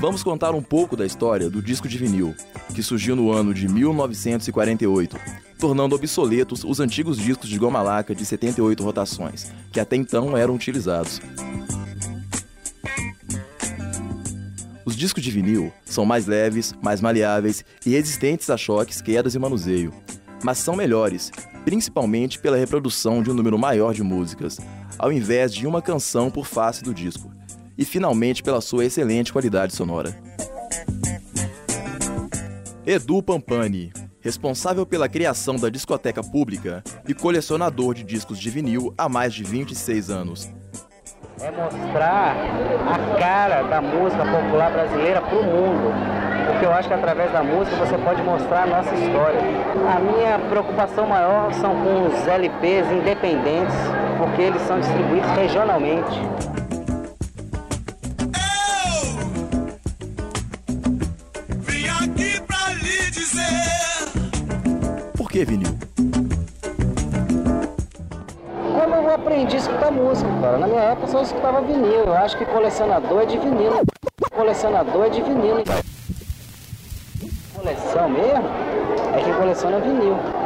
[0.00, 2.34] Vamos contar um pouco da história do disco de vinil,
[2.74, 5.14] que surgiu no ano de 1948,
[5.58, 10.54] tornando obsoletos os antigos discos de goma laca de 78 rotações, que até então eram
[10.54, 11.20] utilizados.
[14.86, 19.38] Os discos de vinil são mais leves, mais maleáveis e resistentes a choques, quedas e
[19.38, 19.92] manuseio,
[20.42, 21.30] mas são melhores,
[21.66, 24.58] principalmente pela reprodução de um número maior de músicas,
[24.98, 27.30] ao invés de uma canção por face do disco,
[27.80, 30.14] e finalmente pela sua excelente qualidade sonora.
[32.84, 39.08] Edu Pampani, responsável pela criação da discoteca pública e colecionador de discos de vinil há
[39.08, 40.52] mais de 26 anos.
[41.40, 42.36] É mostrar
[42.86, 45.94] a cara da música popular brasileira para o mundo.
[46.52, 49.40] Porque eu acho que através da música você pode mostrar a nossa história.
[49.88, 53.74] A minha preocupação maior são com os LPs independentes,
[54.18, 56.20] porque eles são distribuídos regionalmente.
[65.40, 65.78] Que vinil?
[68.74, 72.04] Quando eu aprendi a música, cara, na minha época só escutava vinil.
[72.04, 73.72] Eu acho que colecionador é de vinil.
[74.30, 75.64] Colecionador é de vinil.
[77.54, 78.44] Coleção mesmo
[79.14, 80.39] é que coleciona vinil.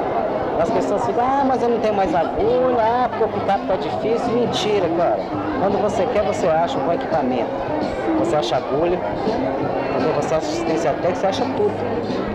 [0.58, 3.76] As pessoas ficam, ah, mas eu não tenho mais agulha, ah, porque o contato tá
[3.76, 4.32] difícil.
[4.32, 5.18] Mentira, cara.
[5.60, 7.50] Quando você quer, você acha um bom equipamento.
[8.18, 8.98] Você acha agulha,
[9.92, 11.72] quando você acha assistência técnica, você acha tudo.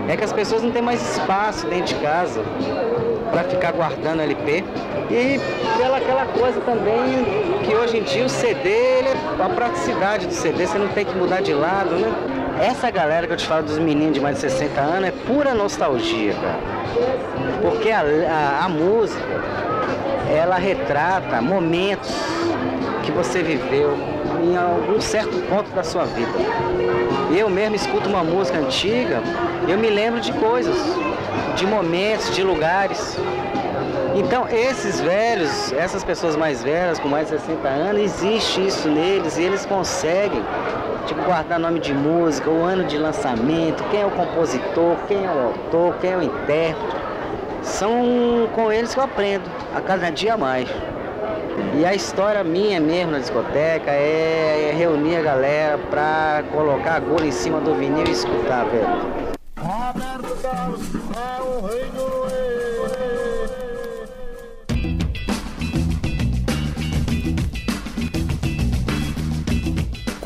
[0.08, 2.42] É que as pessoas não têm mais espaço dentro de casa
[3.30, 4.64] para ficar guardando LP.
[5.10, 5.40] E
[5.78, 7.24] pela aquela coisa também
[7.64, 11.04] que hoje em dia o CD, ele é a praticidade do CD, você não tem
[11.04, 12.12] que mudar de lado, né?
[12.60, 15.54] Essa galera que eu te falo dos meninos de mais de 60 anos é pura
[15.54, 16.58] nostalgia, cara.
[17.62, 19.24] Porque a, a, a música,
[20.30, 22.14] ela retrata momentos
[23.02, 23.96] que você viveu
[24.44, 26.32] em algum certo ponto da sua vida.
[27.34, 29.22] Eu mesmo escuto uma música antiga,
[29.66, 30.76] eu me lembro de coisas,
[31.56, 33.16] de momentos, de lugares.
[34.14, 39.38] Então, esses velhos, essas pessoas mais velhas, com mais de 60 anos, existe isso neles
[39.38, 40.42] e eles conseguem
[41.06, 45.30] tipo, guardar nome de música, o ano de lançamento, quem é o compositor, quem é
[45.30, 46.96] o autor, quem é o intérprete.
[47.62, 49.44] São com eles que eu aprendo,
[49.74, 50.68] a cada dia mais.
[51.74, 57.26] E a história minha mesmo na discoteca é reunir a galera pra colocar a agulha
[57.26, 59.30] em cima do vinil e escutar, velho.
[59.58, 60.80] Roberto Carlos
[61.14, 61.99] é o rei do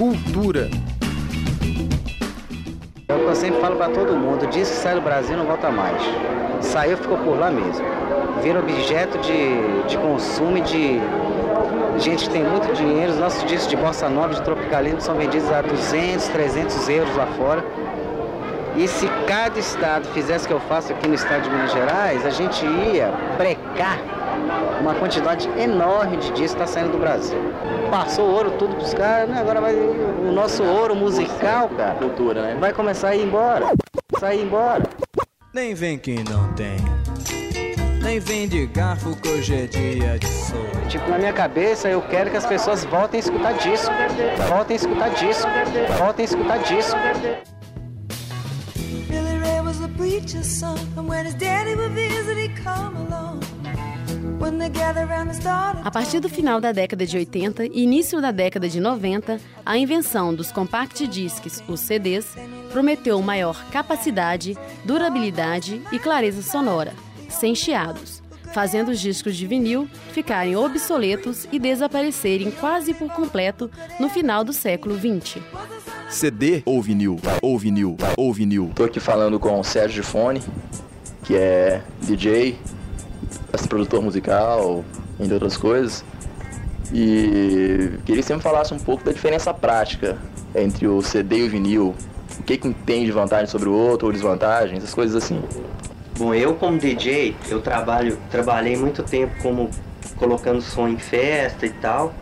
[0.05, 0.69] Cultura.
[3.09, 5.47] É o que eu sempre falo para todo mundo, diz que sai do Brasil não
[5.47, 5.97] volta mais.
[6.61, 7.83] Saiu, ficou por lá mesmo.
[8.43, 11.01] Vira objeto de, de consumo e de
[11.99, 13.13] gente que tem muito dinheiro.
[13.13, 17.27] Os nossos discos de bossa nova, de tropicalismo são vendidos a 200, 300 euros lá
[17.39, 17.65] fora.
[18.77, 22.27] E se cada estado fizesse o que eu faço aqui no estado de Minas Gerais,
[22.27, 23.99] a gente ia brecar
[24.81, 27.39] uma quantidade enorme de discos está saindo do Brasil.
[27.91, 29.41] Passou ouro tudo pros caras, né?
[29.41, 31.95] Agora vai o nosso ouro musical, cara.
[31.95, 32.57] Cultura, né?
[32.59, 33.73] Vai começar a ir embora.
[34.19, 34.83] Sair embora.
[35.53, 36.77] Nem vem que não tem.
[38.03, 40.59] Nem vem de garfo que hoje é dia de sol.
[40.89, 43.93] Tipo, na minha cabeça eu quero que as pessoas voltem a escutar disco.
[44.49, 45.49] Voltem a escutar disco.
[45.99, 46.99] Voltem a escutar disco.
[49.09, 53.41] Billy Ray was a preacher's son, and when his daddy would visit, he'd come along.
[55.83, 59.79] A partir do final da década de 80 e início da década de 90, a
[59.79, 62.27] invenção dos compact discs, os CDs,
[62.71, 66.93] prometeu maior capacidade, durabilidade e clareza sonora,
[67.31, 68.23] sem chiados,
[68.53, 74.53] fazendo os discos de vinil ficarem obsoletos e desaparecerem quase por completo no final do
[74.53, 75.43] século XX.
[76.11, 77.19] CD ou vinil?
[77.41, 77.97] Ou vinil?
[78.15, 78.71] Ou vinil?
[78.75, 80.43] Tô aqui falando com o Sérgio Fone,
[81.25, 82.59] que é DJ,
[83.69, 84.85] produtor musical,
[85.19, 86.05] entre outras coisas.
[86.93, 90.19] E queria que você me falasse um pouco da diferença prática
[90.55, 91.95] entre o CD e o vinil.
[92.39, 95.41] O que, que tem de vantagem sobre o outro, ou desvantagens, essas coisas assim.
[96.19, 99.71] Bom, eu como DJ, eu trabalho, trabalhei muito tempo como
[100.17, 102.15] colocando som em festa e tal,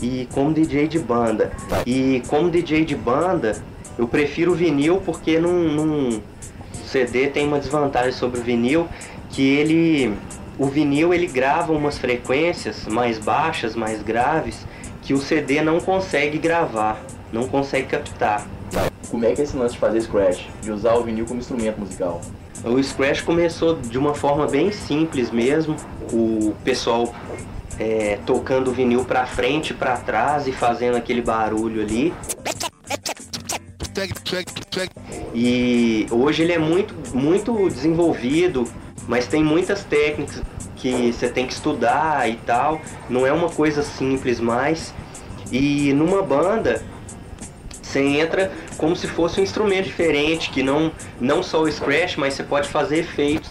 [0.00, 1.50] e como DJ de banda.
[1.86, 3.56] E como DJ de banda,
[3.98, 6.20] eu prefiro o vinil porque num
[6.86, 8.88] CD tem uma desvantagem sobre o vinil,
[9.30, 10.16] que ele
[10.58, 14.66] o vinil ele grava umas frequências mais baixas, mais graves,
[15.02, 17.00] que o CD não consegue gravar,
[17.32, 18.46] não consegue captar.
[19.08, 21.78] Como é que é esse lance de fazer scratch, de usar o vinil como instrumento
[21.78, 22.20] musical?
[22.64, 25.76] O scratch começou de uma forma bem simples mesmo,
[26.12, 27.14] o pessoal
[27.78, 32.12] é, tocando o vinil para frente, para trás e fazendo aquele barulho ali.
[35.34, 38.64] E hoje ele é muito, muito desenvolvido,
[39.08, 40.42] mas tem muitas técnicas
[40.76, 42.80] que você tem que estudar e tal.
[43.08, 44.94] Não é uma coisa simples mais.
[45.50, 46.84] E numa banda,
[47.82, 52.34] você entra como se fosse um instrumento diferente, que não, não só o scratch, mas
[52.34, 53.50] você pode fazer efeitos.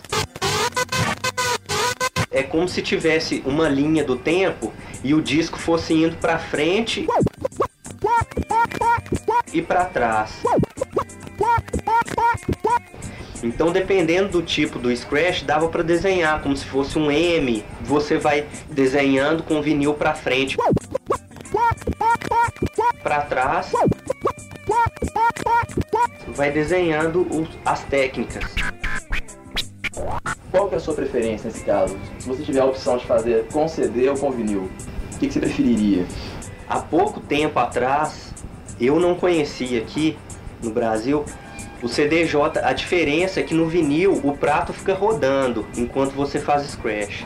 [2.30, 4.72] É como se tivesse uma linha do tempo
[5.04, 7.08] e o disco fosse indo para frente
[9.52, 10.44] e para trás.
[13.44, 17.64] Então, dependendo do tipo do scratch, dava para desenhar como se fosse um M.
[17.82, 20.58] Você vai desenhando com o vinil para frente,
[23.04, 23.72] para trás,
[26.28, 28.44] vai desenhando os, as técnicas.
[30.52, 31.98] Qual que é a sua preferência nesse caso?
[32.20, 34.70] Se você tiver a opção de fazer com CD ou com vinil,
[35.14, 36.06] o que, que você preferiria?
[36.68, 38.34] Há pouco tempo atrás,
[38.80, 40.18] eu não conhecia aqui
[40.62, 41.24] no Brasil
[41.82, 42.60] o CDJ.
[42.64, 47.24] A diferença é que no vinil o prato fica rodando enquanto você faz scratch.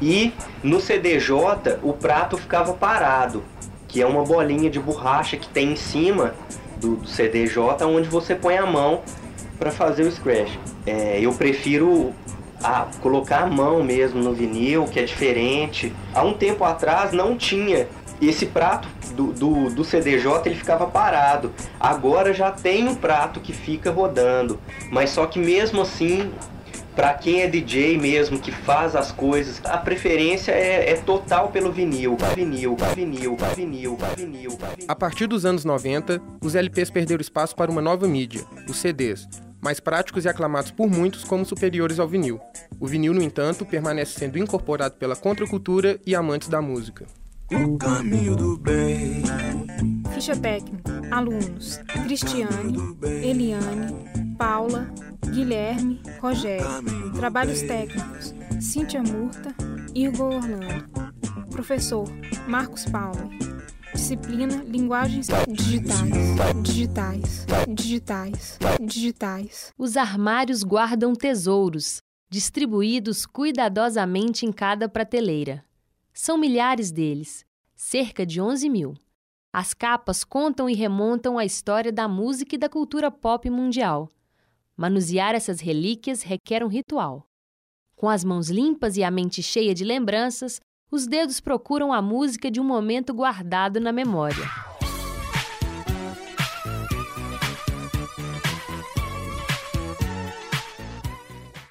[0.00, 0.32] E
[0.62, 3.42] no CDJ o prato ficava parado,
[3.88, 6.34] que é uma bolinha de borracha que tem em cima
[6.80, 9.02] do, do CDJ onde você põe a mão
[9.58, 10.52] para fazer o scratch.
[10.86, 12.14] É, eu prefiro
[12.62, 15.92] a, colocar a mão mesmo no vinil, que é diferente.
[16.14, 17.88] Há um tempo atrás não tinha
[18.26, 21.52] esse prato do, do, do, CDJ ele ficava parado.
[21.78, 24.58] Agora já tem um prato que fica rodando.
[24.90, 26.32] Mas só que mesmo assim,
[26.96, 31.70] para quem é DJ mesmo, que faz as coisas, a preferência é, é total pelo
[31.70, 32.16] vinil.
[32.34, 34.58] Vinil, vinil, vinil, vinil.
[34.88, 39.28] A partir dos anos 90, os LPs perderam espaço para uma nova mídia, os CDs
[39.60, 42.40] mais práticos e aclamados por muitos como superiores ao vinil.
[42.78, 47.06] O vinil, no entanto, permanece sendo incorporado pela contracultura e amantes da música.
[47.50, 49.22] O caminho do bem.
[50.12, 51.00] Ficha técnica.
[51.10, 52.76] Alunos: Cristiane,
[53.24, 54.92] Eliane, Paula,
[55.32, 56.66] Guilherme, Rogério.
[57.16, 59.54] Trabalhos técnicos: Cíntia Murta,
[59.94, 60.90] Igor Orlando.
[61.50, 62.04] Professor:
[62.46, 63.30] Marcos Paulo.
[63.94, 66.12] Disciplina Linguagens Digitais.
[66.62, 67.46] Digitais.
[67.66, 68.58] Digitais.
[68.78, 69.72] Digitais.
[69.78, 75.64] Os armários guardam tesouros, distribuídos cuidadosamente em cada prateleira.
[76.20, 78.94] São milhares deles, cerca de 11 mil.
[79.52, 84.08] As capas contam e remontam a história da música e da cultura pop mundial.
[84.76, 87.24] Manusear essas relíquias requer um ritual.
[87.94, 90.60] Com as mãos limpas e a mente cheia de lembranças,
[90.90, 94.44] os dedos procuram a música de um momento guardado na memória.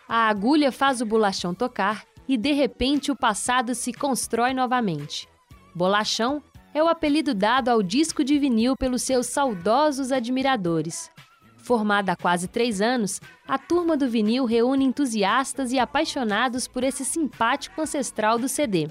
[0.07, 5.27] A agulha faz o bolachão tocar e de repente o passado se constrói novamente.
[5.73, 6.41] Bolachão
[6.73, 11.09] é o apelido dado ao disco de vinil pelos seus saudosos admiradores.
[11.57, 17.03] Formada há quase três anos, a turma do vinil reúne entusiastas e apaixonados por esse
[17.03, 18.87] simpático ancestral do CD.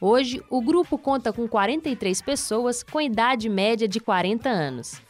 [0.00, 5.02] Hoje, o grupo conta com 43 pessoas com idade média de 40 anos.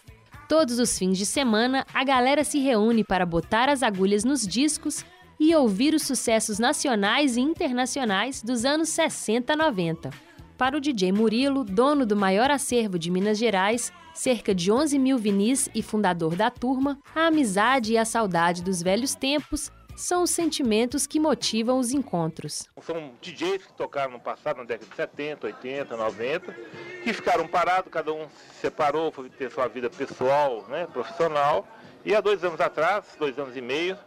[0.48, 5.04] Todos os fins de semana, a galera se reúne para botar as agulhas nos discos
[5.38, 10.10] e ouvir os sucessos nacionais e internacionais dos anos 60 a 90.
[10.56, 15.16] Para o DJ Murilo, dono do maior acervo de Minas Gerais, cerca de 11 mil
[15.16, 20.30] vinis e fundador da turma, a amizade e a saudade dos velhos tempos são os
[20.30, 22.68] sentimentos que motivam os encontros.
[22.82, 26.56] São DJs que tocaram no passado, na década de 70, 80, 90,
[27.02, 31.66] que ficaram parados, cada um se separou, foi ter sua vida pessoal, né, profissional.
[32.04, 33.98] E há dois anos atrás, dois anos e meio,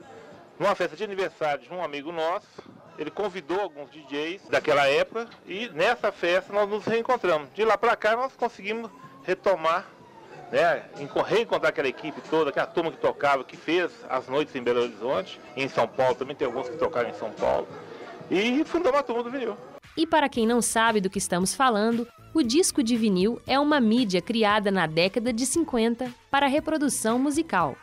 [0.62, 2.46] numa festa de aniversário de um amigo nosso,
[2.96, 7.51] ele convidou alguns DJs daquela época e nessa festa nós nos reencontramos.
[7.56, 8.91] De lá para cá nós conseguimos
[9.24, 9.88] retomar
[10.51, 10.84] né,
[11.25, 15.39] reencontrar aquela equipe toda, aquela turma que tocava, que fez as noites em Belo Horizonte,
[15.58, 17.68] em São Paulo também tem alguns que tocaram em São Paulo.
[18.30, 19.58] E fundamos a turma do vinil.
[19.98, 23.80] E para quem não sabe do que estamos falando, o disco de vinil é uma
[23.80, 27.75] mídia criada na década de 50 para reprodução musical.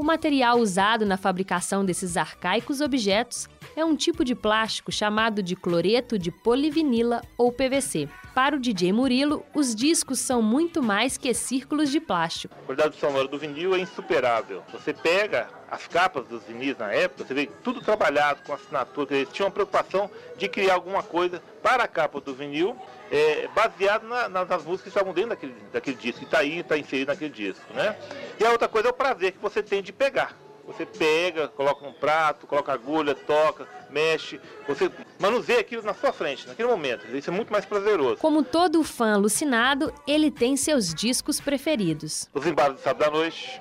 [0.00, 5.56] O material usado na fabricação desses arcaicos objetos é um tipo de plástico chamado de
[5.56, 8.08] cloreto de polivinila ou PVC.
[8.34, 12.54] Para o DJ Murilo, os discos são muito mais que círculos de plástico.
[12.62, 14.62] A qualidade sonora do vinil é insuperável.
[14.72, 19.32] Você pega as capas dos vinis na época, você vê tudo trabalhado com assinatura, eles
[19.32, 22.76] tinham uma preocupação de criar alguma coisa para a capa do vinil,
[23.10, 26.58] é, baseado na, na, nas músicas que estavam dentro daquele, daquele disco, que está aí,
[26.60, 27.64] está inserido naquele disco.
[27.72, 27.96] Né?
[28.38, 30.36] E a outra coisa é o prazer que você tem de pegar
[30.70, 34.40] Você pega, coloca num prato, coloca agulha, toca, mexe.
[34.68, 37.04] Você manuseia aquilo na sua frente, naquele momento.
[37.14, 38.18] Isso é muito mais prazeroso.
[38.18, 42.28] Como todo fã alucinado, ele tem seus discos preferidos.
[42.32, 43.60] Os embalos de sábado à noite,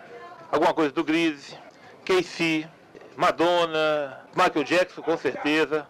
[0.51, 1.58] alguma coisa do Grise,
[2.06, 2.68] Casey,
[3.18, 5.88] Madonna, Michael Jackson, com certeza,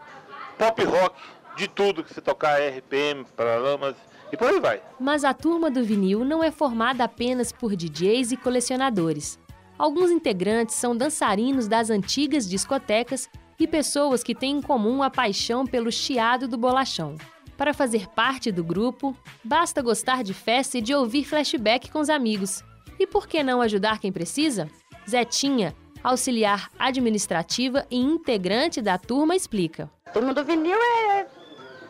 [0.57, 1.19] pop rock,
[1.57, 3.95] de tudo que você tocar, RPM, Paralamas
[4.31, 4.81] e por aí vai.
[4.97, 9.37] Mas a turma do vinil não é formada apenas por DJs e colecionadores.
[9.79, 15.65] Alguns integrantes são dançarinos das antigas discotecas e pessoas que têm em comum a paixão
[15.65, 17.15] pelo chiado do bolachão.
[17.55, 22.09] Para fazer parte do grupo, basta gostar de festa e de ouvir flashback com os
[22.09, 22.61] amigos.
[22.99, 24.69] E por que não ajudar quem precisa?
[25.09, 29.89] Zetinha, auxiliar administrativa e integrante da turma, explica.
[30.11, 31.25] Turma do vinil é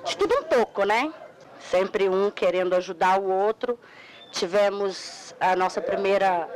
[0.06, 1.12] de tudo um pouco, né?
[1.60, 3.80] Sempre um querendo ajudar o outro.
[4.32, 6.48] Tivemos a nossa primeira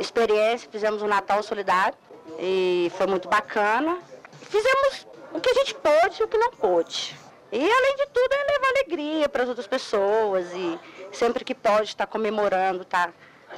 [0.00, 1.96] experiência, fizemos um Natal solidário
[2.38, 3.98] e foi muito bacana.
[4.42, 7.16] Fizemos o que a gente pôde e o que não pôde.
[7.50, 10.78] E além de tudo é levar alegria para as outras pessoas e
[11.12, 13.12] sempre que pode estar tá comemorando, tá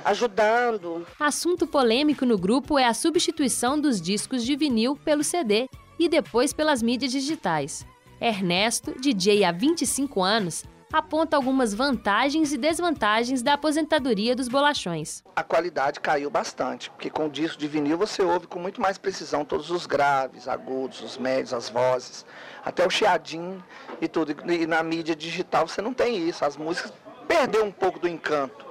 [0.04, 1.06] ajudando.
[1.18, 6.52] Assunto polêmico no grupo é a substituição dos discos de vinil pelo CD e depois
[6.52, 7.86] pelas mídias digitais.
[8.20, 10.64] Ernesto, DJ há 25 anos,
[10.98, 15.24] aponta algumas vantagens e desvantagens da aposentadoria dos bolachões.
[15.34, 18.96] A qualidade caiu bastante, porque com o disco de vinil você ouve com muito mais
[18.96, 22.24] precisão todos os graves, agudos, os médios, as vozes,
[22.64, 23.62] até o chiadinho
[24.00, 24.34] e tudo.
[24.50, 26.92] E na mídia digital você não tem isso, as músicas
[27.26, 28.64] perdeu um pouco do encanto.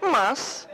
[0.00, 0.66] Mas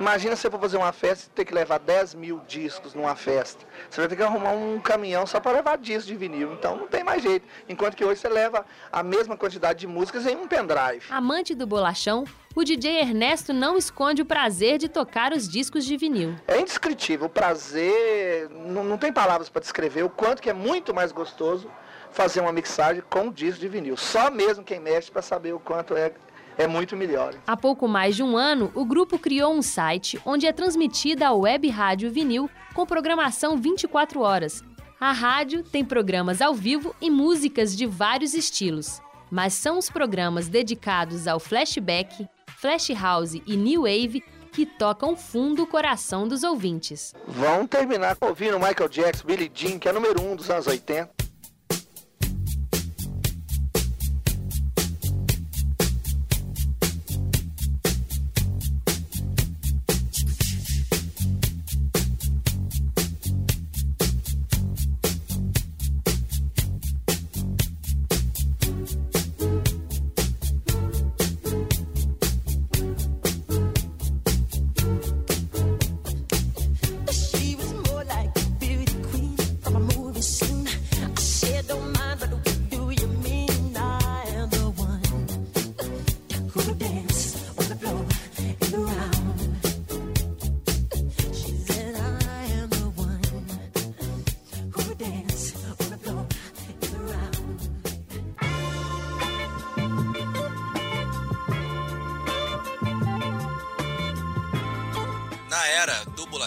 [0.00, 3.66] Imagina você for fazer uma festa e ter que levar 10 mil discos numa festa.
[3.90, 6.54] Você vai ter que arrumar um caminhão só para levar discos de vinil.
[6.54, 7.46] Então não tem mais jeito.
[7.68, 11.04] Enquanto que hoje você leva a mesma quantidade de músicas em um pendrive.
[11.10, 12.24] Amante do bolachão,
[12.56, 16.34] o DJ Ernesto não esconde o prazer de tocar os discos de vinil.
[16.48, 17.26] É indescritível.
[17.26, 21.70] O prazer, não, não tem palavras para descrever o quanto que é muito mais gostoso
[22.10, 23.98] fazer uma mixagem com disco de vinil.
[23.98, 26.12] Só mesmo quem mexe para saber o quanto é,
[26.60, 27.34] é muito melhor.
[27.46, 31.34] Há pouco mais de um ano, o grupo criou um site onde é transmitida a
[31.34, 34.62] web rádio vinil com programação 24 horas.
[35.00, 39.00] A rádio tem programas ao vivo e músicas de vários estilos,
[39.30, 45.62] mas são os programas dedicados ao flashback, flash house e new wave que tocam fundo
[45.62, 47.14] o coração dos ouvintes.
[47.26, 51.19] Vão terminar ouvindo Michael Jackson, Billie Jean, que é número um dos anos 80.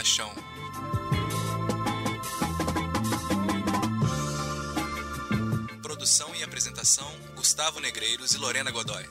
[0.04, 0.30] Bolachão.
[5.82, 9.06] Produção e apresentação: Gustavo Negreiros e Lorena Godoy.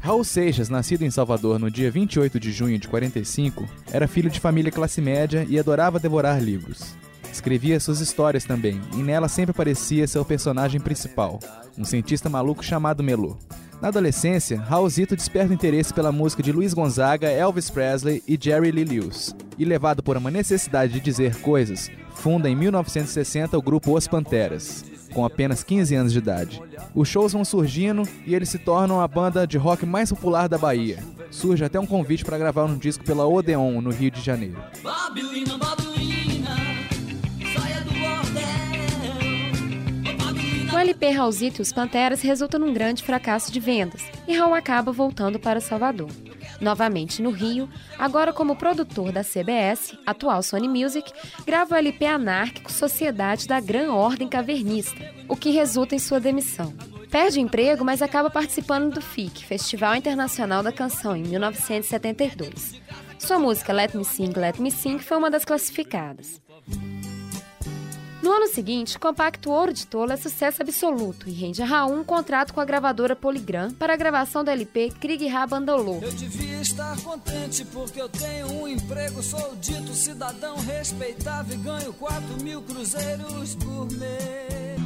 [0.00, 4.40] Raul Seixas, nascido em Salvador no dia 28 de junho de 45, era filho de
[4.40, 6.96] família classe média e adorava devorar livros.
[7.30, 11.38] Escrevia suas histórias também, e nela sempre aparecia seu personagem principal,
[11.76, 13.36] um cientista maluco chamado Melô.
[13.80, 18.84] Na adolescência, Raulzito desperta interesse pela música de Luiz Gonzaga, Elvis Presley e Jerry Lee
[18.84, 24.08] Lewis, e levado por uma necessidade de dizer coisas, funda em 1960 o grupo Os
[24.08, 26.60] Panteras, com apenas 15 anos de idade.
[26.92, 30.58] Os shows vão surgindo e eles se tornam a banda de rock mais popular da
[30.58, 30.98] Bahia.
[31.30, 34.58] Surge até um convite para gravar um disco pela Odeon, no Rio de Janeiro.
[40.78, 44.92] O LP Raulzito e os Panteras resulta num grande fracasso de vendas e Raul acaba
[44.92, 46.08] voltando para Salvador.
[46.60, 47.68] Novamente no Rio,
[47.98, 51.12] agora como produtor da CBS, atual Sony Music,
[51.44, 56.72] grava o LP anárquico Sociedade da Gran Ordem Cavernista, o que resulta em sua demissão.
[57.10, 62.80] Perde o emprego, mas acaba participando do FIC, Festival Internacional da Canção, em 1972.
[63.18, 66.40] Sua música Let Me Sing, Let Me Sing foi uma das classificadas.
[68.28, 71.94] No ano seguinte, o compacto Ouro de Tolo é sucesso absoluto e rende a Raul
[71.94, 76.00] um contrato com a gravadora Polygram para a gravação do LP Krieg Rabandolou.
[76.02, 81.90] Eu devia estar contente porque eu tenho um emprego, sou dito cidadão respeitável e ganho
[81.94, 84.78] 4 mil cruzeiros por mês.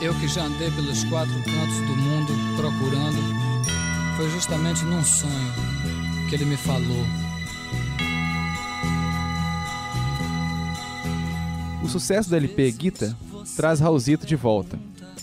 [0.00, 5.54] Eu que já andei pelos quatro cantos do mundo procurando, foi justamente num sonho
[6.28, 7.27] que ele me falou.
[11.82, 13.16] O sucesso do LP Guita
[13.56, 14.78] traz Raulzito de volta.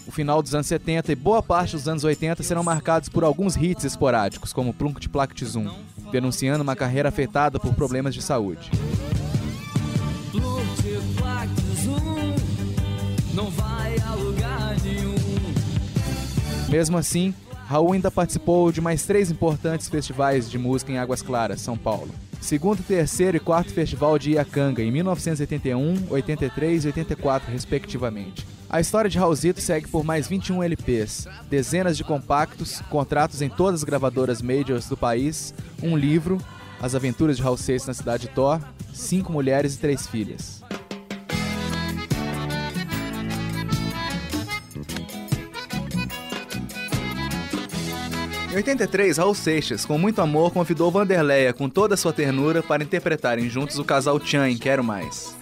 [0.08, 3.56] O final dos anos 70 e boa parte dos anos 80 serão marcados por alguns
[3.56, 5.68] hits esporádicos, como Plunk de Plact Zoom,
[6.12, 8.70] denunciando uma carreira afetada por problemas de saúde.
[16.70, 17.34] Mesmo assim,
[17.68, 22.12] Raul ainda participou de mais três importantes festivais de música em Águas Claras, São Paulo.
[22.40, 28.46] Segundo, terceiro e quarto festival de Iacanga, em 1981, 83 e 84, respectivamente.
[28.70, 33.80] A história de Raulzito segue por mais 21 LPs, dezenas de compactos, contratos em todas
[33.80, 36.38] as gravadoras majors do país, um livro,
[36.80, 38.60] As Aventuras de Raul Seixas na Cidade de Thor,
[38.94, 40.65] cinco mulheres e três filhas.
[48.56, 52.86] Em 83, Raul Seixas, com muito amor, convidou Vanderleia com toda a sua ternura para
[52.86, 55.36] interpretarem juntos o casal Tchan em Quero Mais.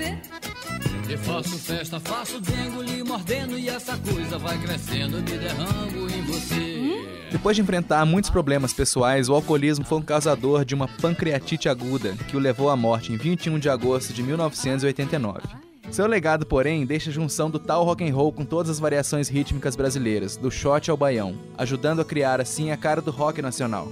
[0.00, 1.12] É.
[1.12, 6.22] E faço festa, faço dengo, lhe mordendo e essa coisa vai crescendo, me derrango em
[6.22, 7.28] você.
[7.30, 12.16] Depois de enfrentar muitos problemas pessoais, o alcoolismo foi um causador de uma pancreatite aguda
[12.26, 15.73] que o levou à morte em 21 de agosto de 1989.
[15.90, 19.28] Seu legado, porém, deixa a junção do tal rock and roll com todas as variações
[19.28, 23.88] rítmicas brasileiras, do shot ao baião, ajudando a criar assim a cara do rock nacional.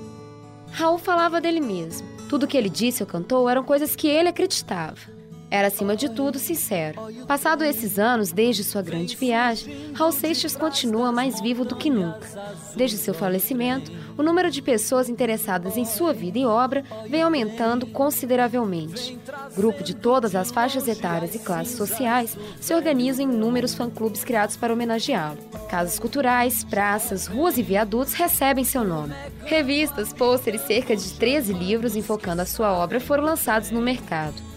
[0.72, 2.06] Raul falava dele mesmo.
[2.28, 5.11] Tudo que ele disse ou cantou eram coisas que ele acreditava.
[5.52, 6.98] Era, acima de tudo, sincero.
[7.28, 12.26] Passado esses anos, desde sua grande viagem, Raul Seixas continua mais vivo do que nunca.
[12.74, 17.86] Desde seu falecimento, o número de pessoas interessadas em sua vida e obra vem aumentando
[17.86, 19.18] consideravelmente.
[19.54, 24.56] Grupo de todas as faixas etárias e classes sociais se organizam em inúmeros fã-clubes criados
[24.56, 25.36] para homenageá-lo.
[25.68, 29.12] Casas culturais, praças, ruas e viadutos recebem seu nome.
[29.44, 34.51] Revistas, pôsteres, cerca de 13 livros enfocando a sua obra foram lançados no mercado.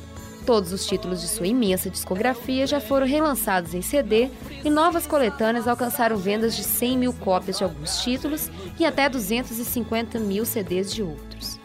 [0.46, 4.30] Todos os títulos de sua imensa discografia já foram relançados em CD
[4.64, 10.20] e novas coletâneas alcançaram vendas de 100 mil cópias de alguns títulos e até 250
[10.20, 11.60] mil CDs de outros.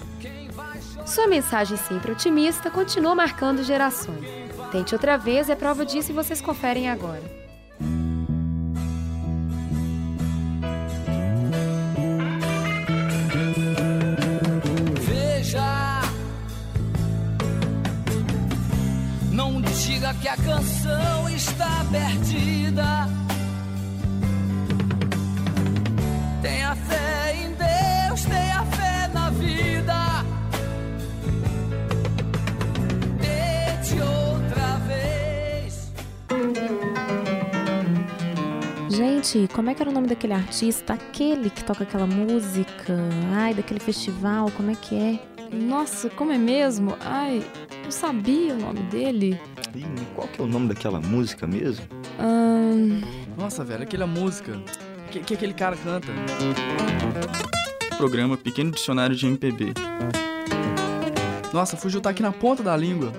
[1.05, 4.25] Sua mensagem sempre otimista continua marcando gerações.
[4.73, 7.40] Tente outra vez, é prova disso e vocês conferem agora.
[20.11, 23.09] Diga que a canção está perdida.
[26.43, 30.25] Tenha fé em Deus, tenha fé na vida.
[33.21, 35.93] Tente outra vez.
[38.89, 40.95] Gente, como é que era o nome daquele artista?
[40.95, 42.97] Aquele que toca aquela música?
[43.35, 45.21] Ai, daquele festival, como é que é?
[45.53, 46.97] Nossa, como é mesmo?
[47.01, 47.45] Ai,
[47.91, 49.41] eu sabia o nome dele.
[49.75, 51.85] Ih, qual que é o nome daquela música mesmo?
[52.21, 53.01] Ahn,
[53.37, 54.53] Nossa, velho, aquela música.
[55.11, 56.07] Que, que aquele cara canta.
[57.97, 59.75] Programa Pequeno Dicionário de MPB.
[61.53, 63.13] Nossa, fugiu, tá aqui na ponta da língua.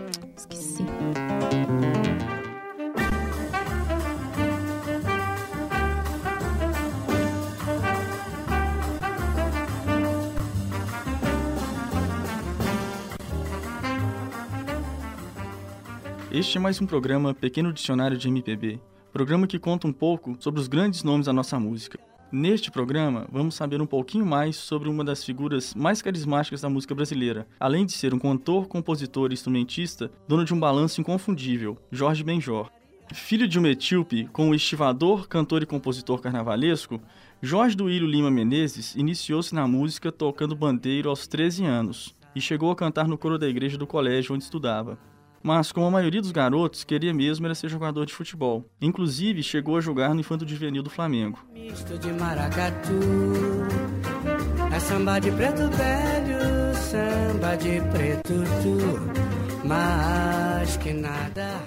[16.41, 18.79] Este é mais um programa Pequeno Dicionário de MPB,
[19.13, 21.99] programa que conta um pouco sobre os grandes nomes da nossa música.
[22.31, 26.95] Neste programa, vamos saber um pouquinho mais sobre uma das figuras mais carismáticas da música
[26.95, 32.23] brasileira, além de ser um cantor, compositor e instrumentista, dono de um balanço inconfundível, Jorge
[32.23, 32.71] Benjor.
[33.13, 36.99] Filho de um etíope com o estivador, cantor e compositor carnavalesco,
[37.39, 42.75] Jorge Duílio Lima Menezes iniciou-se na música tocando bandeiro aos 13 anos e chegou a
[42.75, 44.97] cantar no coro da igreja do colégio onde estudava.
[45.43, 48.65] Mas, como a maioria dos garotos, queria mesmo era ser jogador de futebol.
[48.79, 51.39] Inclusive, chegou a jogar no Infanto Juvenil do Flamengo.
[51.53, 52.99] Misto de maracatu,
[54.73, 61.61] é samba de preto velho, samba de preto tu, mas que nada.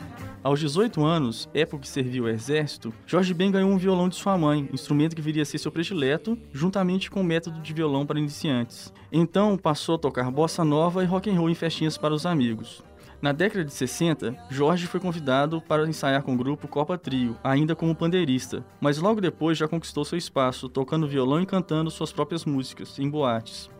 [0.44, 4.36] Aos 18 anos, época que serviu ao exército, Jorge Ben ganhou um violão de sua
[4.36, 8.18] mãe, instrumento que viria a ser seu predileto, juntamente com o método de violão para
[8.18, 8.92] iniciantes.
[9.10, 12.82] Então passou a tocar bossa nova e rock and roll em festinhas para os amigos.
[13.24, 17.74] Na década de 60, Jorge foi convidado para ensaiar com o grupo Copa Trio, ainda
[17.74, 22.44] como pandeirista, mas logo depois já conquistou seu espaço, tocando violão e cantando suas próprias
[22.44, 23.70] músicas, em boates.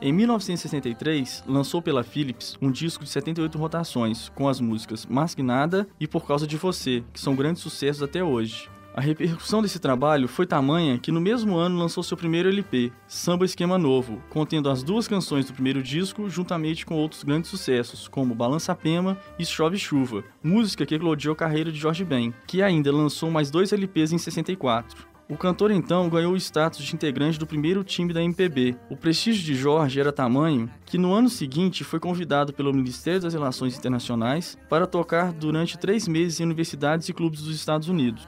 [0.00, 5.42] Em 1963, lançou pela Philips um disco de 78 rotações, com as músicas Mas que
[5.42, 8.70] Nada e Por Causa de Você, que são grandes sucessos até hoje.
[8.98, 13.44] A repercussão desse trabalho foi tamanha que no mesmo ano lançou seu primeiro LP, Samba
[13.44, 18.34] Esquema Novo, contendo as duas canções do primeiro disco, juntamente com outros grandes sucessos, como
[18.34, 22.90] Balança Pema e Chove Chuva, música que eclodiu a carreira de Jorge Ben, que ainda
[22.90, 25.06] lançou mais dois LPs em 64.
[25.30, 28.76] O cantor então ganhou o status de integrante do primeiro time da MPB.
[28.88, 33.34] O prestígio de Jorge era tamanho que no ano seguinte foi convidado pelo Ministério das
[33.34, 38.26] Relações Internacionais para tocar durante três meses em universidades e clubes dos Estados Unidos.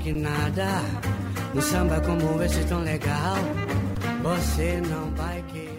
[0.00, 0.80] que nada,
[1.54, 3.36] no samba como esse tão legal,
[4.22, 5.71] você não vai querer.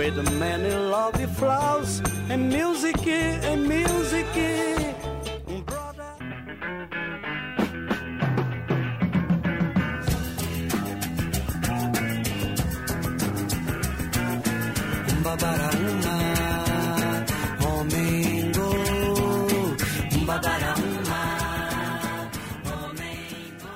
[0.00, 3.06] With many lovely flowers and music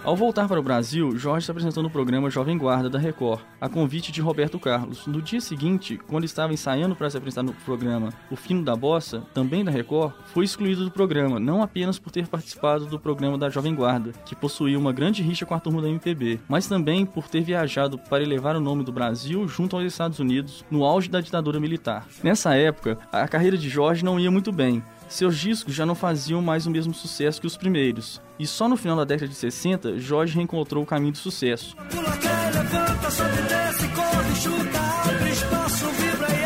[0.05, 3.71] Ao voltar para o Brasil, Jorge se apresentou no programa Jovem Guarda da Record, a
[3.71, 5.07] convite de Roberto Carlos.
[5.07, 9.23] No dia seguinte, quando estava ensaiando para se apresentar no programa O Fino da Bossa,
[9.33, 13.49] também da Record, foi excluído do programa, não apenas por ter participado do programa da
[13.49, 17.27] Jovem Guarda, que possuía uma grande rixa com a turma da MPB, mas também por
[17.27, 21.23] ter viajado para elevar o nome do Brasil junto aos Estados Unidos no auge da
[21.23, 22.07] ditadura militar.
[22.23, 26.41] Nessa época, a carreira de Jorge não ia muito bem, seus discos já não faziam
[26.43, 29.99] mais o mesmo sucesso que os primeiros, e só no final da década de 60,
[29.99, 31.77] Jorge reencontrou o caminho do sucesso.
[31.91, 36.44] Pula, cai, levanta, sobe, desce, corre, chuta, abre espaço, vibra e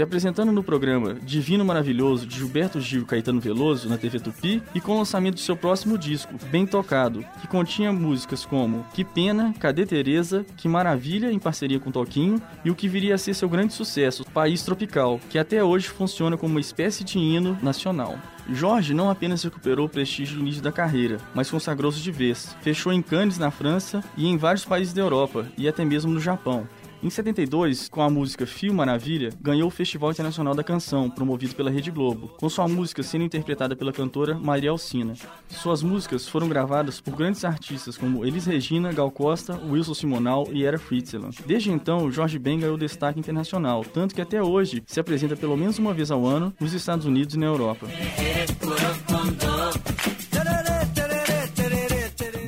[0.00, 4.62] Se apresentando no programa Divino Maravilhoso de Gilberto Gil e Caetano Veloso na TV Tupi
[4.74, 9.04] e com o lançamento do seu próximo disco, Bem Tocado, que continha músicas como Que
[9.04, 13.34] Pena, Cadê Teresa, Que Maravilha em parceria com Toquinho e o que viria a ser
[13.34, 18.18] seu grande sucesso, País Tropical, que até hoje funciona como uma espécie de hino nacional.
[18.48, 22.56] Jorge não apenas recuperou o prestígio do início da carreira, mas consagrou-se de vez.
[22.62, 26.20] Fechou em Cannes, na França, e em vários países da Europa, e até mesmo no
[26.20, 26.66] Japão.
[27.02, 31.70] Em 72, com a música Fio Maravilha, ganhou o Festival Internacional da Canção, promovido pela
[31.70, 35.14] Rede Globo, com sua música sendo interpretada pela cantora Maria Alcina.
[35.48, 40.62] Suas músicas foram gravadas por grandes artistas como Elis Regina, Gal Costa, Wilson Simonal e
[40.62, 41.38] Era Fritzland.
[41.46, 45.78] Desde então, Jorge Ben ganhou destaque internacional, tanto que até hoje se apresenta pelo menos
[45.78, 47.86] uma vez ao ano nos Estados Unidos e na Europa.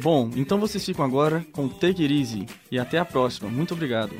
[0.02, 3.48] Bom, então vocês ficam agora com Take It Easy e até a próxima.
[3.48, 4.16] Muito obrigado.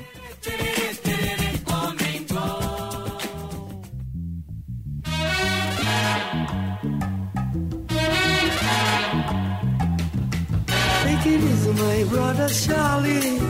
[11.02, 13.40] Take it easy, my brother Charlie.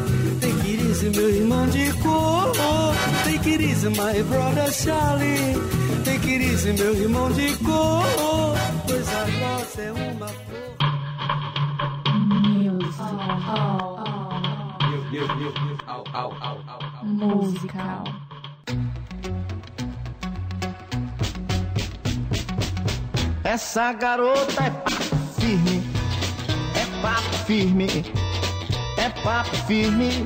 [0.40, 2.52] Take it easy, meu irmão de cor.
[3.24, 5.54] Take it easy, my brother Charlie.
[6.02, 8.02] Take it easy, meu irmão de cor.
[8.86, 10.51] Coisa nossa é uma.
[17.04, 18.04] Musical.
[23.44, 25.82] Essa garota é papo firme,
[26.74, 28.04] é papo firme,
[28.96, 30.24] é papo firme.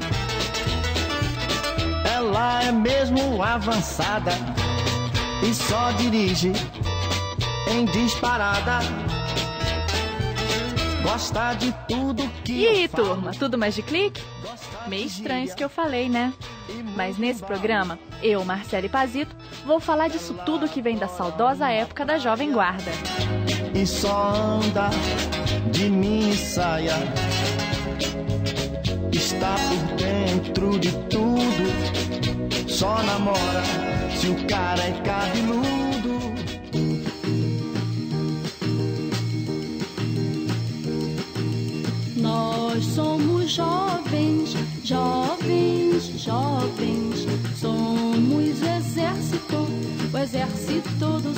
[2.05, 4.33] Ela é mesmo avançada
[5.43, 6.53] e só dirige
[7.69, 8.79] em disparada.
[11.03, 14.23] Gosta de tudo E aí, turma, tudo mais de clique?
[14.87, 16.33] Meio estranho isso que eu falei, né?
[16.95, 22.05] Mas nesse programa, eu, Marcele Pazito, vou falar disso tudo que vem da saudosa época
[22.05, 22.91] da Jovem Guarda.
[23.75, 24.91] e só anda
[25.73, 26.95] de mini saia.
[29.13, 33.63] Está por dentro de tudo, só namora
[34.17, 35.86] se o cara é cabeludo.
[42.77, 44.53] Nós somos jovens,
[44.85, 47.27] jovens, jovens.
[47.59, 49.67] Somos o exército,
[50.13, 51.37] o exército do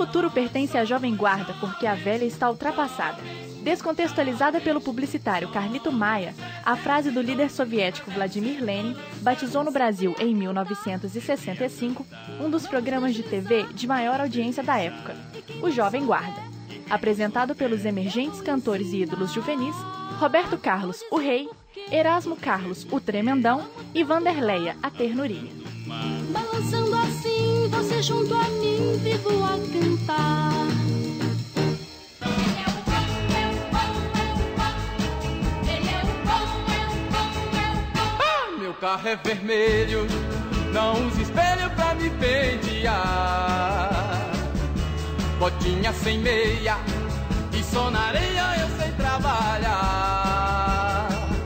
[0.00, 3.18] futuro pertence à jovem guarda porque a velha está ultrapassada.
[3.62, 10.16] Descontextualizada pelo publicitário Carlito Maia, a frase do líder soviético Vladimir Lenin batizou no Brasil,
[10.18, 12.04] em 1965,
[12.40, 15.14] um dos programas de TV de maior audiência da época,
[15.62, 16.49] o Jovem Guarda.
[16.90, 19.76] Apresentado pelos emergentes cantores e ídolos juvenis
[20.18, 21.48] Roberto Carlos, o Rei,
[21.90, 25.52] Erasmo Carlos, o Tremendão e Vanderleia, a Ternurinha.
[26.30, 30.50] Balançando assim, você junto a mim, vivo a cantar.
[38.18, 40.06] Ah, meu carro é vermelho,
[40.72, 43.40] não use espelho pra me pentear.
[45.40, 46.76] Botinha sem meia
[47.58, 50.28] e só na areia eu sei trabalhar.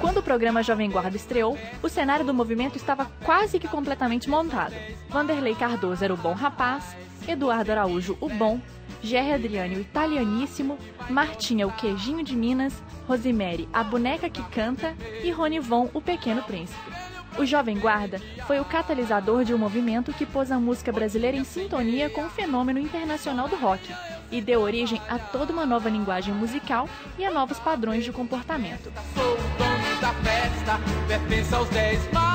[0.00, 4.74] Quando o programa Jovem Guarda estreou, o cenário do movimento estava quase que completamente montado.
[5.08, 6.96] Vanderlei Cardoso era o bom rapaz,
[7.28, 8.60] Eduardo Araújo o bom,
[9.00, 10.76] Gerry Adriane o italianíssimo,
[11.08, 12.74] Martinha o queijinho de Minas,
[13.06, 17.13] Rosemary a boneca que canta e Ronivon o pequeno príncipe.
[17.36, 21.42] O Jovem Guarda foi o catalisador de um movimento que pôs a música brasileira em
[21.42, 23.92] sintonia com o fenômeno internacional do rock
[24.30, 28.92] e deu origem a toda uma nova linguagem musical e a novos padrões de comportamento.
[29.14, 32.34] Sou o dono da festa, pertence aos 10 mais.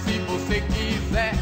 [0.00, 1.32] Se você quiser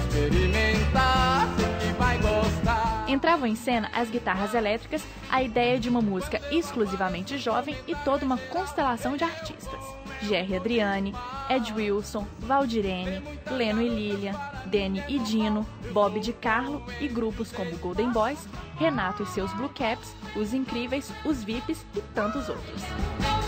[0.00, 1.46] experimentar,
[1.80, 3.04] que vai gostar.
[3.08, 8.24] Entravam em cena as guitarras elétricas, a ideia de uma música exclusivamente jovem e toda
[8.24, 9.99] uma constelação de artistas.
[10.22, 11.12] Jerry Adriane,
[11.48, 14.34] Ed Wilson, Valdirene, Leno e Lilian,
[14.66, 19.70] Danny e Dino, Bob de Carlo e grupos como Golden Boys, Renato e seus Blue
[19.70, 23.39] Caps, Os Incríveis, Os VIPs e tantos outros.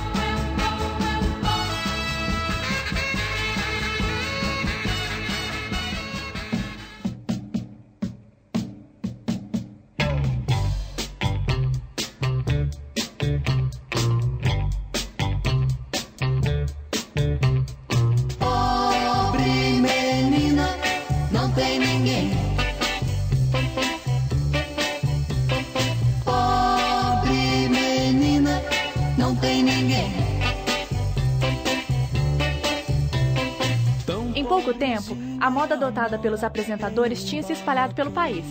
[35.73, 38.45] Moda adotada pelos apresentadores tinha se espalhado pelo país.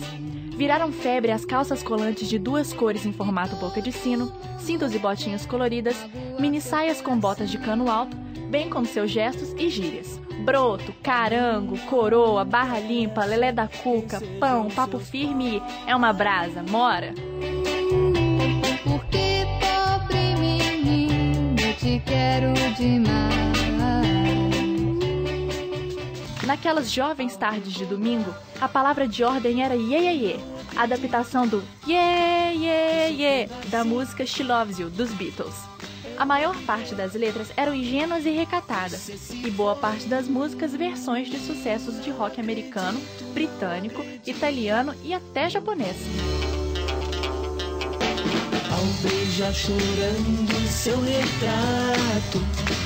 [0.56, 4.98] Viraram febre as calças colantes de duas cores em formato boca de sino, cintos e
[4.98, 5.96] botinhas coloridas,
[6.38, 8.16] mini saias com botas de cano alto,
[8.50, 10.20] bem como seus gestos e gírias.
[10.44, 16.62] Broto, carango, coroa, barra limpa, lelé da cuca, pão, papo firme e é uma brasa,
[16.62, 17.14] mora.
[18.82, 23.21] Porque pobre menina, eu te quero demais.
[26.52, 30.40] Naquelas jovens tardes de domingo, a palavra de ordem era ye, ye, ye,
[30.76, 35.54] adaptação do ye, ye, ye da música She Loves You dos Beatles.
[36.18, 41.30] A maior parte das letras eram ingênuas e recatadas, e boa parte das músicas versões
[41.30, 43.00] de sucessos de rock americano,
[43.32, 45.96] britânico, italiano e até japonês.
[48.70, 52.81] Ao beijar chorando seu retrato,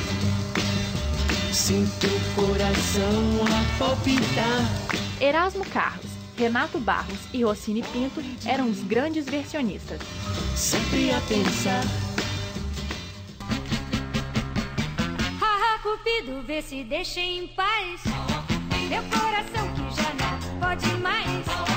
[1.57, 4.63] sinto o coração a palpitar.
[5.19, 9.99] Erasmo Carlos, Renato Barros e Rossini Pinto eram os grandes versionistas.
[10.55, 11.83] Sempre a pensar.
[15.41, 18.03] Haha, Cupido, vê se deixa em paz.
[18.91, 21.76] Meu coração que já não pode mais.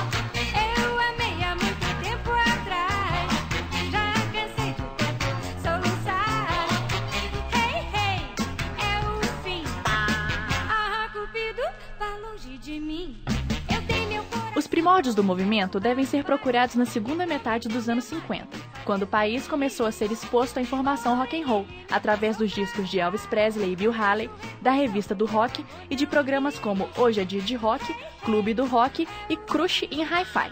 [14.80, 18.48] Primórdios do movimento devem ser procurados na segunda metade dos anos 50,
[18.82, 22.88] quando o país começou a ser exposto à informação rock and roll, através dos discos
[22.88, 24.30] de Elvis Presley e Bill Haley,
[24.62, 28.64] da revista do rock e de programas como Hoje é Dia de Rock, Clube do
[28.64, 30.50] Rock e Crush em Hi-Fi.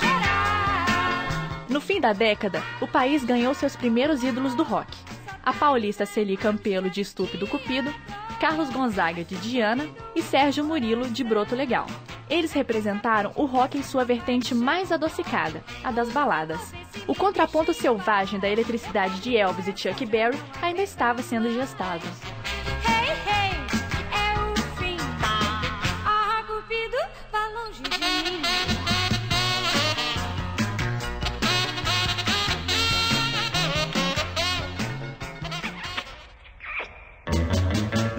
[0.00, 1.66] Chorar.
[1.70, 5.11] No fim da década, o país ganhou seus primeiros ídolos do rock.
[5.44, 7.92] A paulista Celi Campelo de Estúpido Cupido,
[8.40, 11.86] Carlos Gonzaga de Diana e Sérgio Murilo de Broto Legal.
[12.30, 16.72] Eles representaram o rock em sua vertente mais adocicada, a das baladas.
[17.06, 22.06] O contraponto selvagem da eletricidade de Elvis e Chuck Berry ainda estava sendo gestado.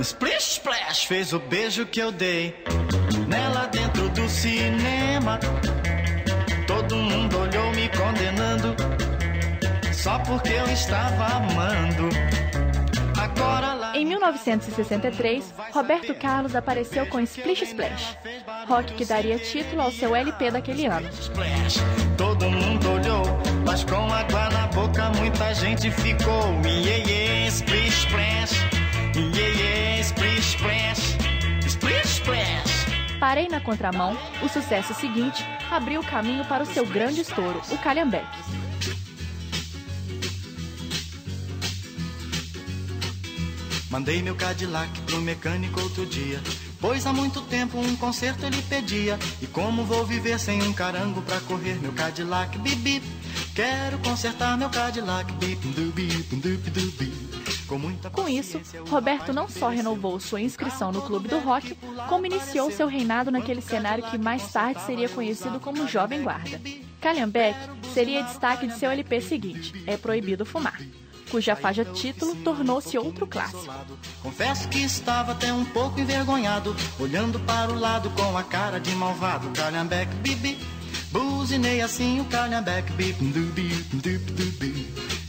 [0.04, 2.54] Splish Splash fez o beijo que eu dei
[3.26, 5.40] nela dentro do cinema.
[6.68, 8.76] Todo mundo olhou me condenando
[9.94, 12.10] só porque eu estava amando.
[13.18, 13.98] Agora lá.
[13.98, 18.18] Em 1963, Roberto Carlos apareceu com Splish Splash,
[18.68, 21.10] rock que daria título ao seu LP daquele ano.
[22.18, 23.24] Todo mundo olhou,
[23.66, 26.44] mas com água na boca muita gente ficou.
[26.66, 28.73] Yeah, yeah, splish splash.
[33.20, 37.78] Parei na contramão, o sucesso seguinte abriu o caminho para o seu grande estouro, o
[37.78, 38.28] Calhambeque.
[43.90, 46.42] Mandei meu Cadillac pro mecânico outro dia.
[46.82, 49.18] Pois há muito tempo um conserto ele pedia.
[49.42, 52.58] E como vou viver sem um carango pra correr meu Cadillac?
[52.58, 53.02] Bibi,
[53.56, 55.32] quero consertar meu Cadillac.
[55.34, 56.18] Bip, dubi, dubi.
[56.28, 57.33] Com muita
[58.12, 61.76] Com isso, Roberto não só renovou sua inscrição no Clube do Rock,
[62.10, 66.62] como iniciou seu reinado naquele cenário que mais tarde seria conhecido como Jovem Guarda.
[67.02, 67.58] Calhambeck
[67.94, 70.80] seria destaque de seu LP seguinte, É Proibido Fumar,
[71.30, 73.74] cuja faixa título tornou-se outro clássico.
[74.22, 78.92] Confesso que estava até um pouco envergonhado, olhando para o lado com a cara de
[78.92, 79.50] malvado.
[79.50, 80.58] Calhambeck, bibi,
[81.12, 85.23] buzinei assim o calhambeck, bip, dubi, dubi, dubi.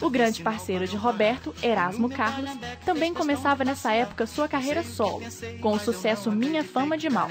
[0.00, 2.50] O grande parceiro de Roberto, Erasmo Carlos,
[2.84, 5.22] também começava nessa época sua carreira solo,
[5.60, 7.28] com o sucesso Minha Fama de Mal.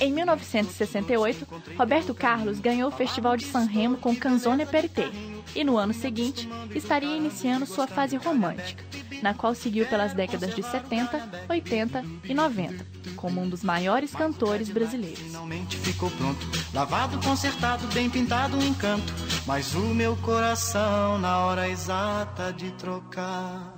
[0.00, 5.10] Em 1968, Roberto Carlos ganhou o Festival de San Remo com Canzone Perité
[5.54, 8.82] e no ano seguinte estaria iniciando sua fase romântica,
[9.22, 14.68] na qual seguiu pelas décadas de 70, 80 e 90, como um dos maiores cantores
[14.68, 15.18] brasileiros.
[15.18, 19.12] Finalmente ficou pronto, lavado, consertado, bem pintado, um encanto.
[19.46, 23.74] Mas o meu coração, na hora exata de trocar.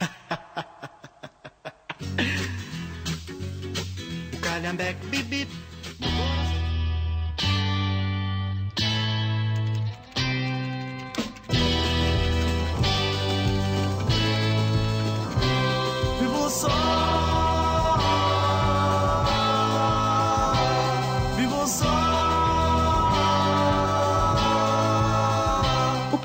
[4.32, 5.63] o calhambeque, bip.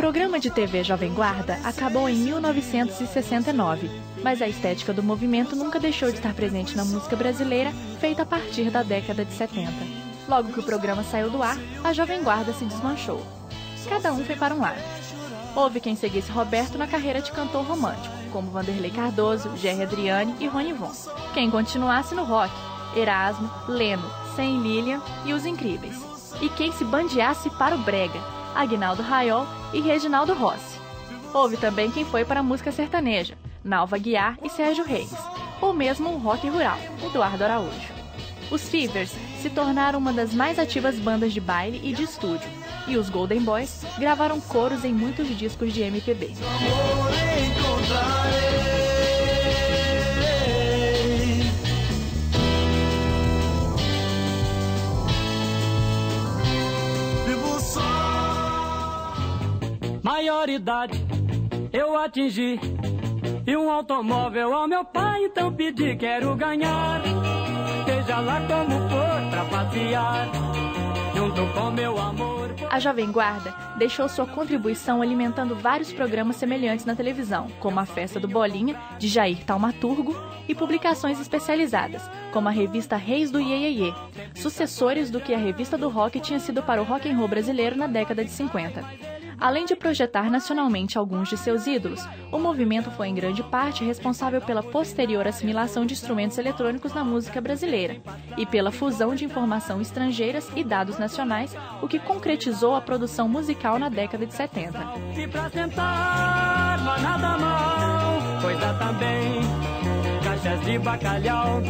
[0.10, 3.92] Programa de TV Jovem Guarda acabou em 1969,
[4.24, 8.26] mas a estética do movimento nunca deixou de estar presente na música brasileira, feita a
[8.26, 9.72] partir da década de 70.
[10.28, 13.24] Logo que o programa saiu do ar, a Jovem Guarda se desmanchou.
[13.88, 14.82] Cada um foi para um lado.
[15.56, 20.48] Houve quem seguisse Roberto na carreira de cantor romântico, como Vanderlei Cardoso, Jerry Adriane e
[20.48, 20.92] Rony Von.
[21.36, 22.52] Quem continuasse no rock,
[22.96, 25.98] Erasmo, Leno, Sem Lilian e Os Incríveis.
[26.42, 30.80] E quem se bandeasse para o brega, Agnaldo Raiol e Reginaldo Rossi.
[31.34, 35.14] Houve também quem foi para a música sertaneja, Nalva Guiar e Sérgio Reis,
[35.62, 37.94] ou mesmo o rock rural, Eduardo Araújo.
[38.50, 42.50] Os Fevers se tornaram uma das mais ativas bandas de baile e de estúdio,
[42.88, 46.34] e os Golden Boys gravaram coros em muitos discos de MPB.
[60.50, 61.06] Maioridade
[61.72, 62.60] eu atingi.
[63.46, 67.02] E um automóvel ao meu pai, então pedi, quero ganhar.
[67.86, 70.28] Seja lá como for, passear.
[71.16, 72.50] Junto com meu amor.
[72.72, 78.20] A Jovem Guarda deixou sua contribuição alimentando vários programas semelhantes na televisão, como a Festa
[78.20, 80.16] do Bolinha, de Jair Taumaturgo,
[80.48, 82.02] e publicações especializadas,
[82.34, 83.94] como a revista Reis do Iê,
[84.34, 87.76] sucessores do que a revista do rock tinha sido para o rock and roll brasileiro
[87.76, 88.84] na década de 50.
[89.40, 94.42] Além de projetar nacionalmente alguns de seus ídolos, o movimento foi em grande parte responsável
[94.42, 98.02] pela posterior assimilação de instrumentos eletrônicos na música brasileira
[98.38, 103.80] e pela fusão de informação estrangeiras e dados nacionais, o que concretizou a produção musical
[103.80, 104.78] na década de 70.
[105.18, 108.42] E pra sentar, não há nada mal.
[108.42, 109.42] Coisa também,
[110.24, 111.62] caixas de bacalhau.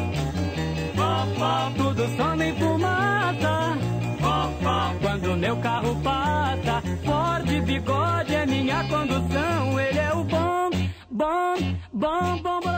[1.77, 3.88] Tudo some em fumaça.
[5.19, 9.77] Quando meu carro passa, Ford bigode é minha condução.
[9.77, 10.69] Ele é o bom,
[11.11, 11.55] bom,
[11.91, 12.69] bom, bom, bom.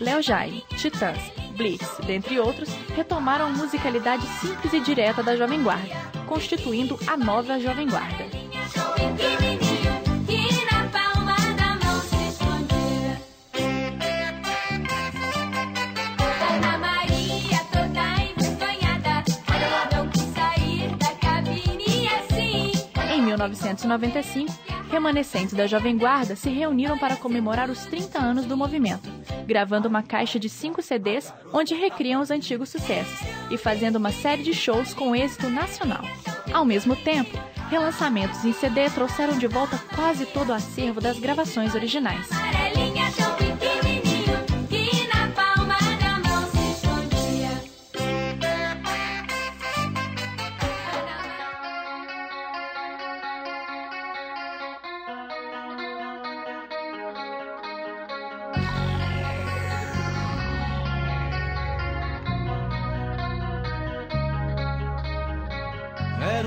[0.00, 1.20] Léo Jaime, Titãs,
[1.56, 5.94] Blitz, dentre outros, retomaram a musicalidade simples e direta da Jovem Guarda,
[6.26, 8.26] constituindo a nova Jovem Guarda.
[23.14, 24.52] Em 1995,
[24.90, 29.15] remanescentes da Jovem Guarda se reuniram para comemorar os 30 anos do movimento
[29.46, 33.20] gravando uma caixa de cinco CDs onde recriam os antigos sucessos
[33.50, 36.02] e fazendo uma série de shows com êxito nacional.
[36.52, 37.38] Ao mesmo tempo,
[37.70, 42.28] relançamentos em CD trouxeram de volta quase todo o acervo das gravações originais.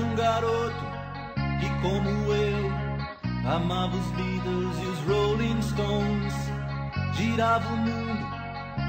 [0.00, 0.84] Era um garoto
[1.60, 2.70] que, como eu,
[3.46, 6.34] amava os Beatles e os Rolling Stones.
[7.14, 8.26] Girava o mundo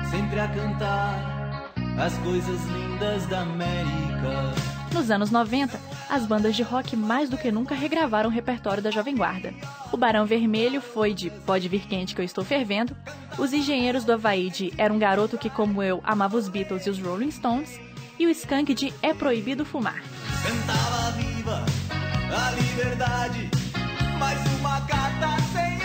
[0.09, 4.53] sempre a cantar as coisas lindas da América.
[4.93, 5.77] Nos anos 90,
[6.09, 9.53] as bandas de rock mais do que nunca regravaram o repertório da Jovem Guarda.
[9.91, 12.95] O Barão Vermelho foi de Pode Vir Quente Que Eu Estou Fervendo,
[13.37, 16.89] os Engenheiros do Havaí de Era um Garoto que, como eu, amava os Beatles e
[16.89, 17.77] os Rolling Stones,
[18.17, 20.10] e o Skank de É Proibido Fumar.
[20.43, 21.65] Cantava viva
[22.35, 23.49] a liberdade,
[24.17, 25.77] mais uma carta sem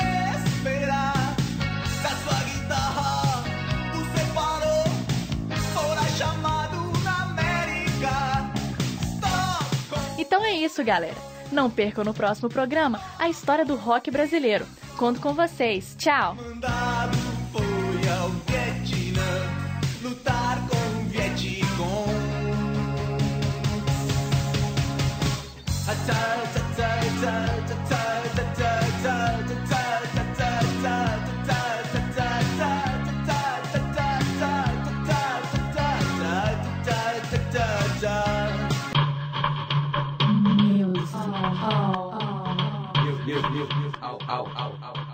[0.44, 1.36] esperar.
[2.02, 3.44] Da sua guitarra
[3.94, 4.84] o separou,
[5.74, 8.50] fora chamado na América.
[10.18, 11.16] Então é isso, galera.
[11.52, 14.66] Não percam no próximo programa a história do rock brasileiro.
[14.96, 15.94] Conto com vocês.
[15.98, 16.34] Tchau!
[16.34, 17.25] Mandado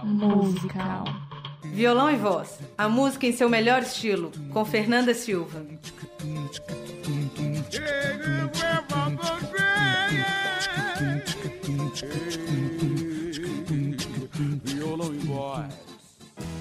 [0.04, 1.04] Musical.
[1.64, 2.58] Violão e voz.
[2.76, 5.64] A música em seu melhor estilo, com Fernanda Silva.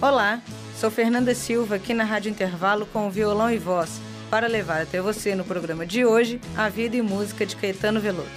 [0.01, 0.41] Olá,
[0.79, 5.35] sou Fernanda Silva aqui na Rádio Intervalo com Violão e Voz, para levar até você
[5.35, 8.27] no programa de hoje a vida e música de Caetano Veloso.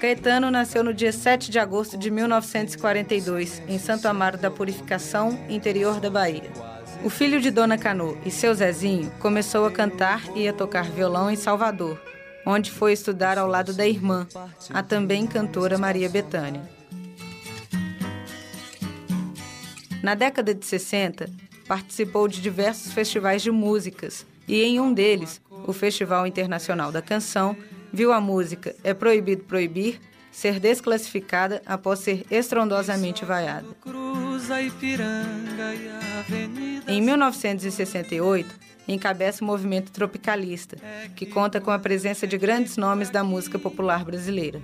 [0.00, 6.00] Caetano nasceu no dia 7 de agosto de 1942, em Santo Amaro da Purificação, interior
[6.00, 6.50] da Bahia.
[7.04, 11.30] O filho de Dona Cano e seu Zezinho começou a cantar e a tocar violão
[11.30, 12.00] em Salvador,
[12.46, 14.26] onde foi estudar ao lado da irmã,
[14.70, 16.81] a também cantora Maria Bethânia.
[20.02, 21.30] Na década de 60,
[21.68, 27.56] participou de diversos festivais de músicas e em um deles, o Festival Internacional da Canção,
[27.92, 30.00] viu a música É Proibido Proibir
[30.32, 33.66] ser desclassificada após ser estrondosamente vaiada.
[36.88, 38.48] Em 1968,
[38.88, 40.78] encabeça o movimento tropicalista,
[41.14, 44.60] que conta com a presença de grandes nomes da música popular brasileira.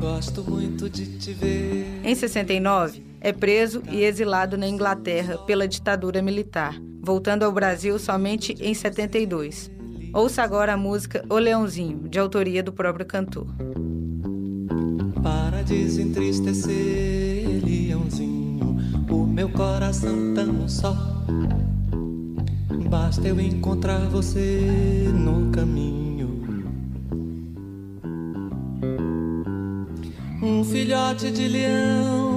[0.00, 2.00] Gosto muito de te ver.
[2.04, 8.54] Em 69, é preso e exilado na Inglaterra pela ditadura militar, voltando ao Brasil somente
[8.60, 9.70] em 72.
[10.12, 13.46] Ouça agora a música O Leãozinho, de autoria do próprio cantor.
[15.22, 18.76] Para desentristecer, leãozinho,
[19.08, 20.94] o meu coração tão só.
[22.90, 26.44] Basta eu encontrar você no caminho.
[30.42, 32.33] Um filhote de leão,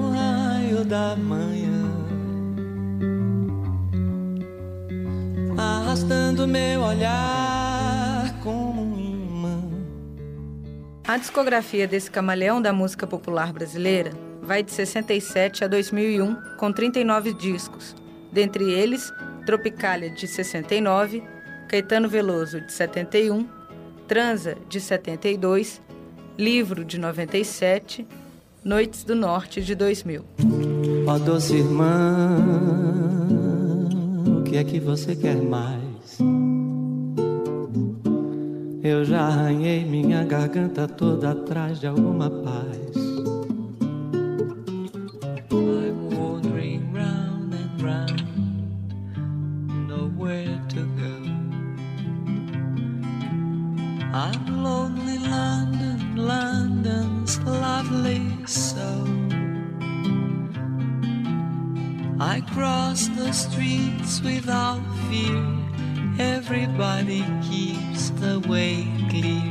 [0.83, 1.91] da manhã.
[5.57, 9.63] Arrastando meu olhar como um imã.
[11.07, 14.11] A discografia desse camaleão da música popular brasileira
[14.41, 17.95] vai de 67 a 2001, com 39 discos.
[18.31, 19.11] Dentre eles,
[19.45, 21.23] Tropicália, de 69,
[21.67, 23.47] Caetano Veloso, de 71,
[24.07, 25.81] Transa, de 72,
[26.37, 28.07] Livro, de 97,
[28.63, 30.66] Noites do Norte, de 2000.
[31.09, 32.37] Ó doce irmã,
[34.39, 36.19] o que é que você quer mais?
[38.83, 42.86] Eu já arranhei minha garganta toda atrás de alguma paz.
[63.57, 65.43] Streets without fear.
[66.19, 69.49] Everybody keeps the way clear.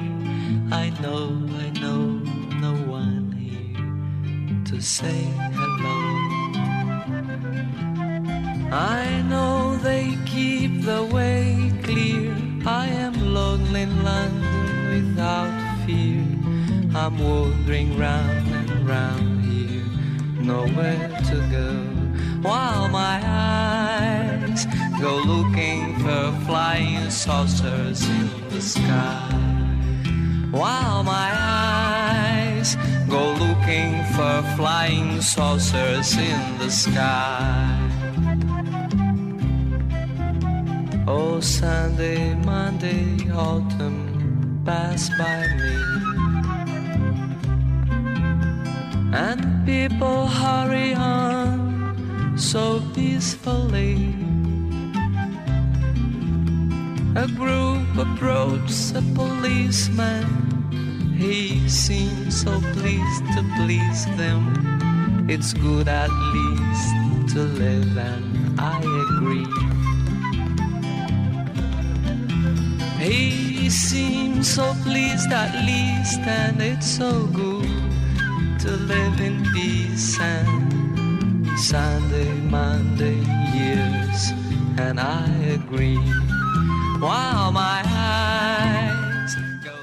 [0.71, 1.25] I know,
[1.65, 2.07] I know,
[2.67, 5.23] no one here to say
[5.59, 5.99] hello.
[8.71, 12.33] I know they keep the way clear.
[12.65, 15.53] I am lonely in London without
[15.85, 16.23] fear.
[16.95, 18.46] I'm wandering round round
[28.57, 29.29] the sky.
[30.51, 32.77] While my eyes
[33.07, 37.79] go looking for flying saucers in the sky.
[41.07, 45.77] Oh, Sunday, Monday, autumn pass by me.
[49.13, 54.16] And people hurry on so peacefully.
[57.17, 60.27] A group approaches a policeman.
[61.17, 65.27] He seems so pleased to please them.
[65.27, 69.49] It's good at least to live, and I agree.
[72.99, 77.67] He seems so pleased at least, and it's so good
[78.61, 80.21] to live in peace.
[80.21, 83.21] And Sunday, Monday,
[83.57, 84.33] years,
[84.77, 85.27] and I
[85.59, 86.26] agree.
[86.99, 89.37] While my eyes